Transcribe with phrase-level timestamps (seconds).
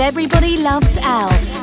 [0.00, 1.57] Everybody Loves Alf.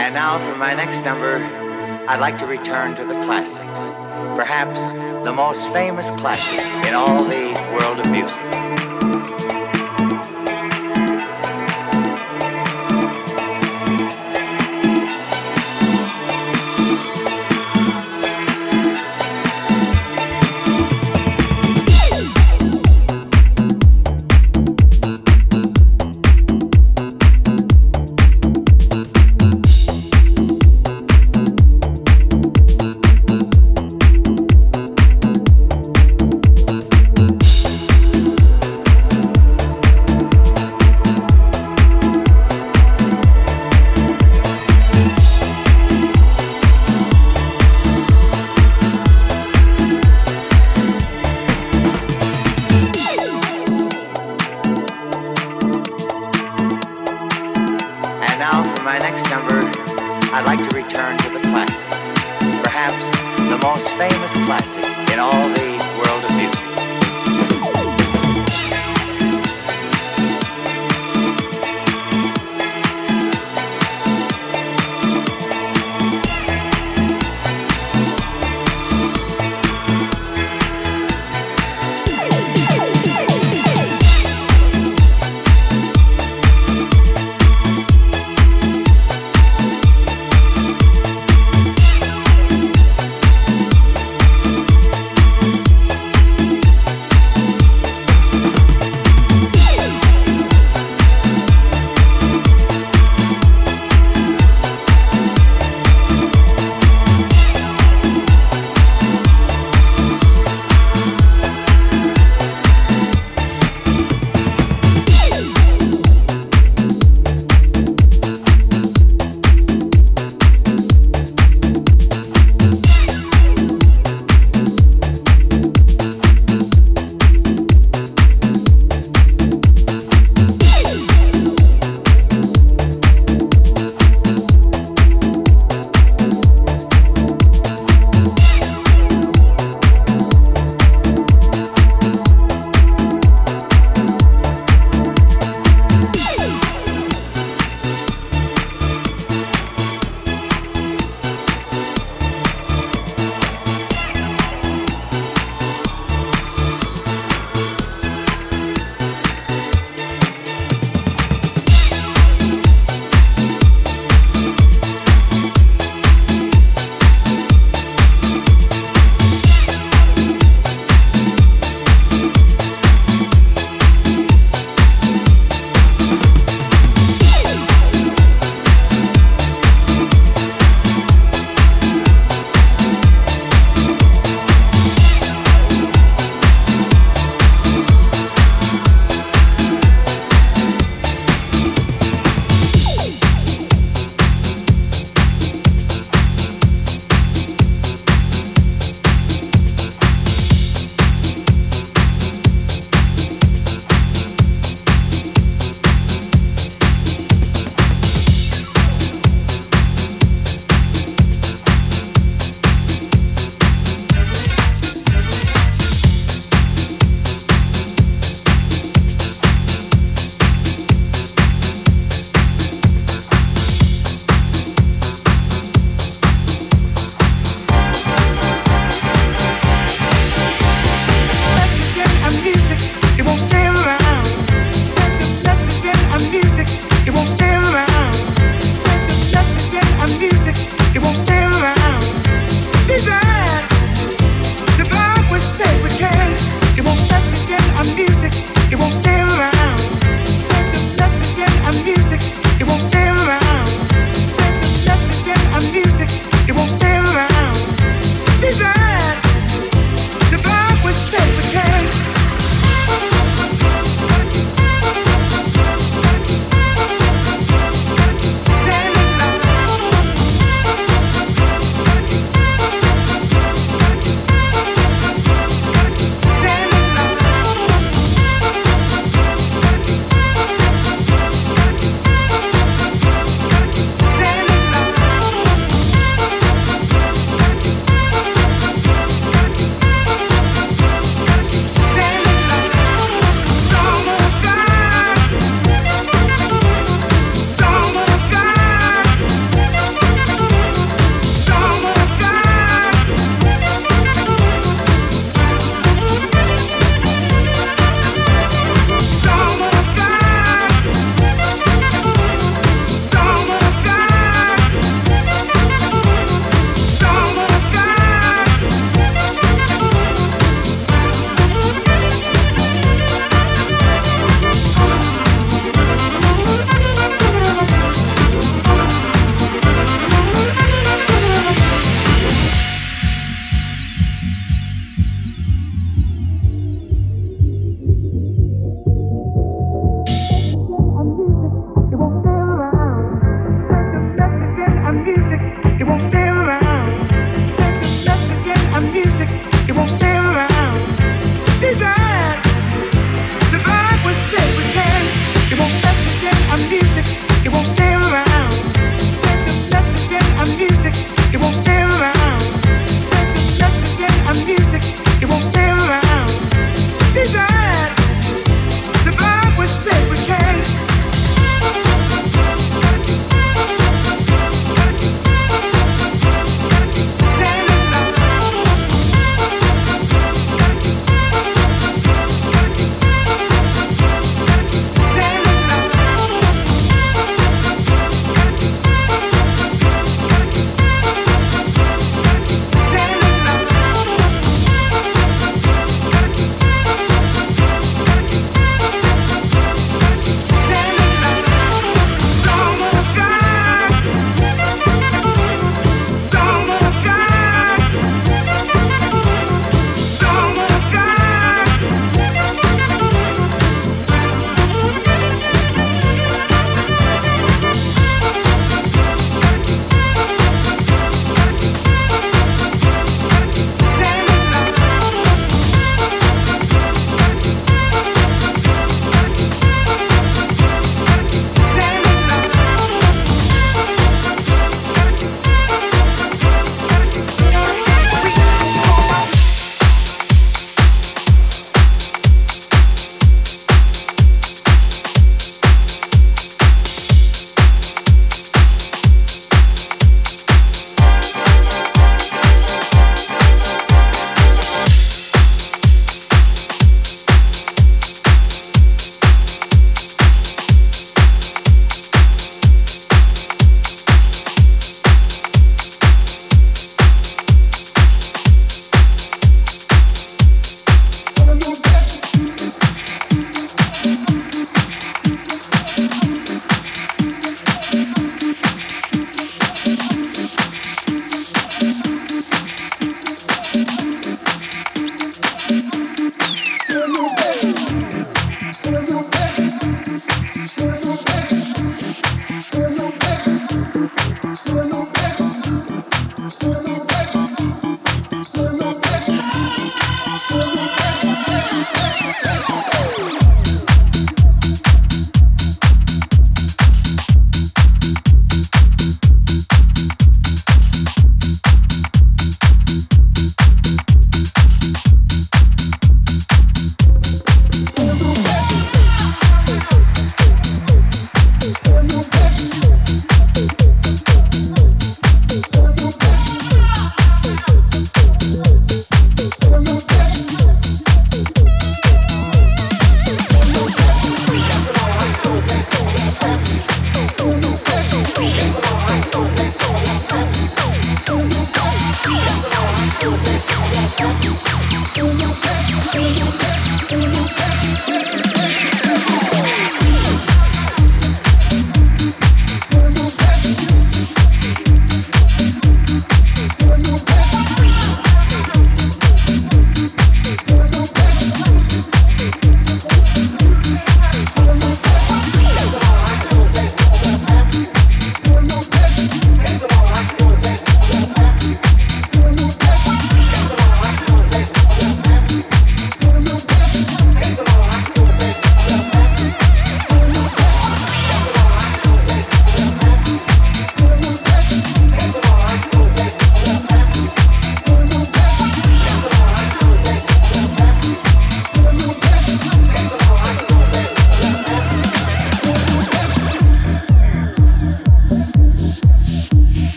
[0.00, 1.36] And now for my next number,
[2.08, 3.92] I'd like to return to the classics.
[4.34, 8.89] Perhaps the most famous classic in all the world of music.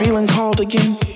[0.00, 1.09] Feeling called again?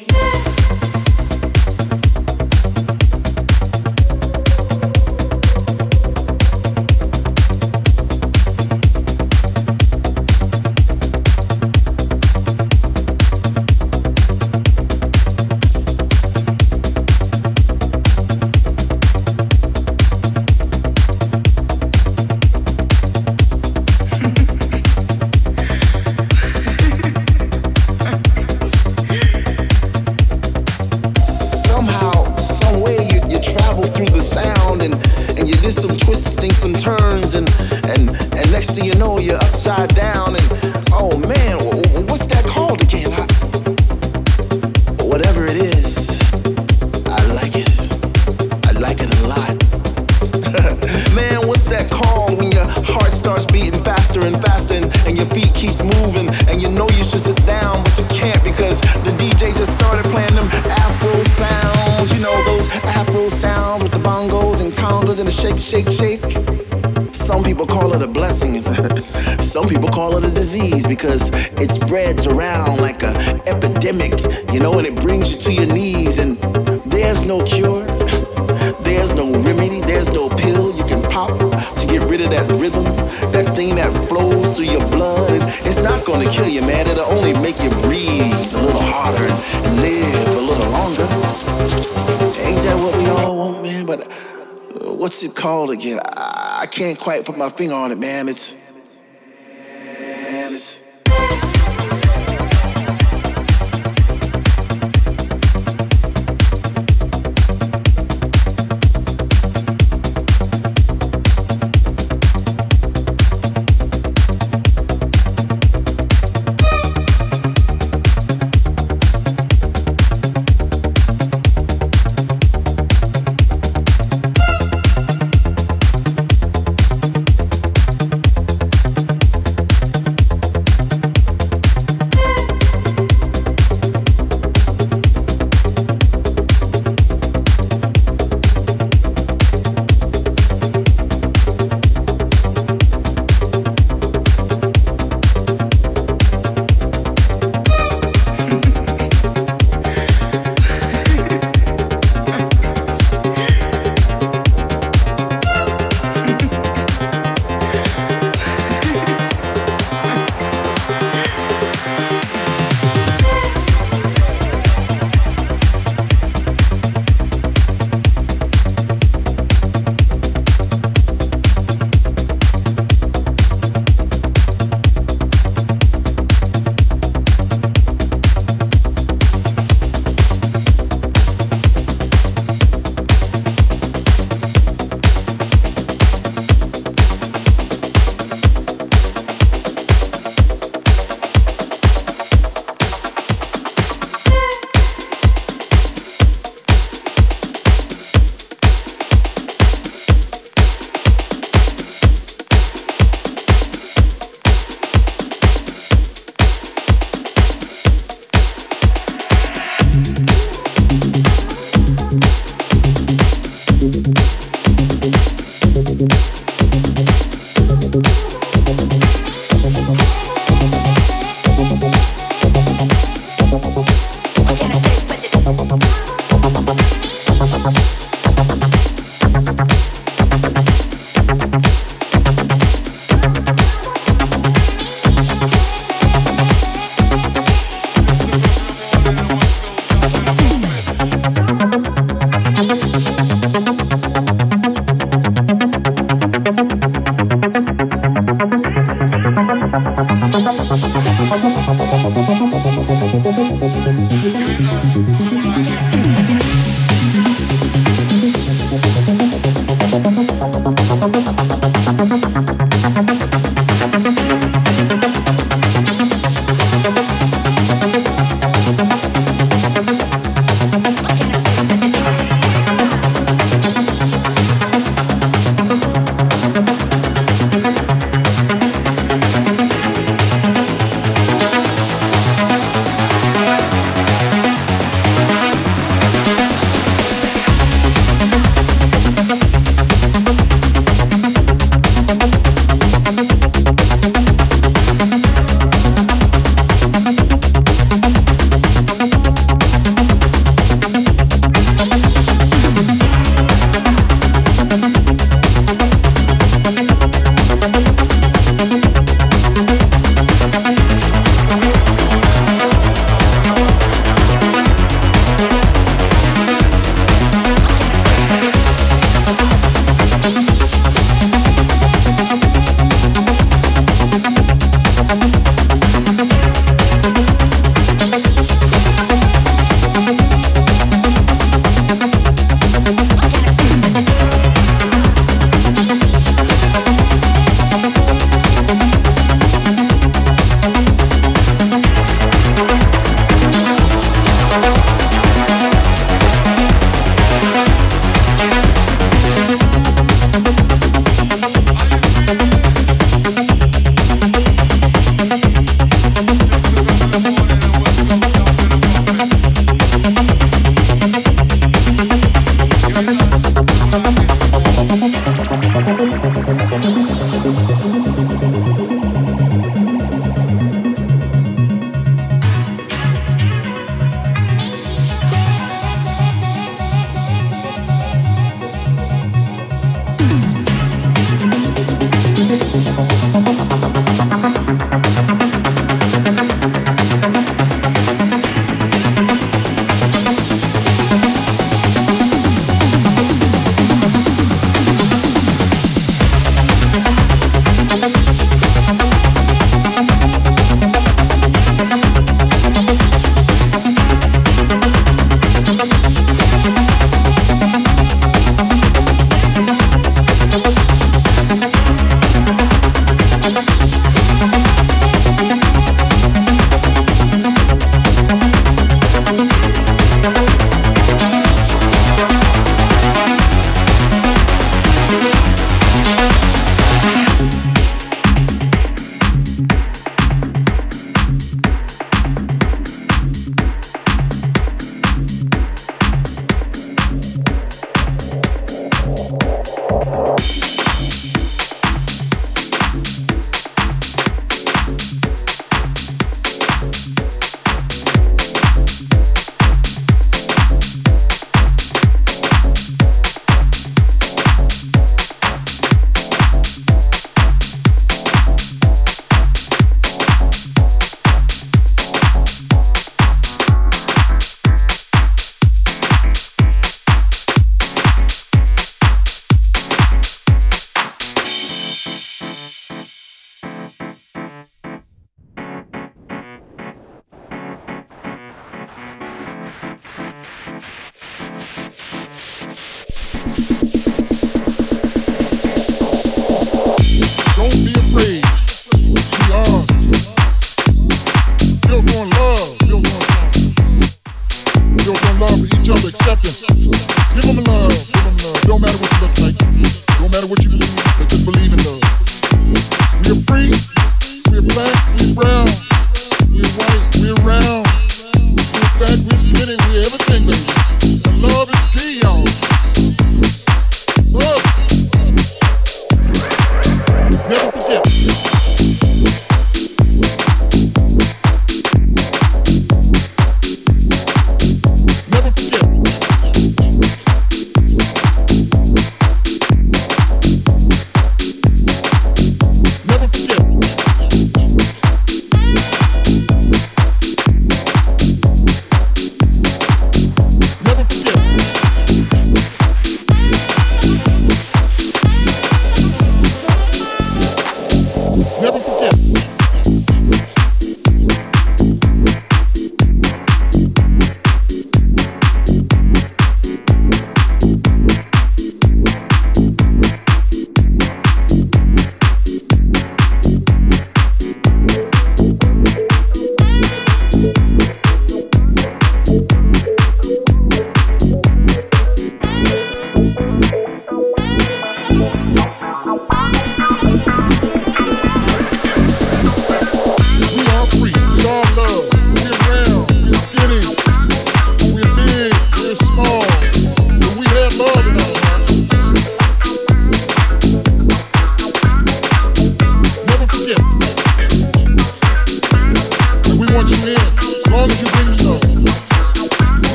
[97.56, 98.13] Finger on it, Man,